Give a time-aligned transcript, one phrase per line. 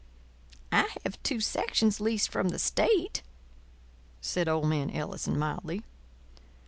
[0.71, 3.21] "I have two sections leased from the state,"
[4.19, 5.83] said old man Ellison, mildly.